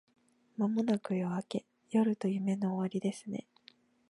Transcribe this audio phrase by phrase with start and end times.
[0.57, 1.65] 間もなく夜明け…
[1.91, 3.45] 夜と夢の終わりですね